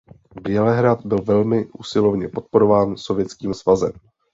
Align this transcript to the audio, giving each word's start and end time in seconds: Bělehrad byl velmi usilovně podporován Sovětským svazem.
Bělehrad 0.41 1.05
byl 1.05 1.21
velmi 1.23 1.65
usilovně 1.67 2.29
podporován 2.29 2.97
Sovětským 2.97 3.53
svazem. 3.53 3.91